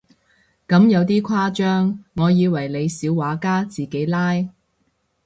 [0.67, 4.33] 咁有啲誇張，我以為你小畫家自己拉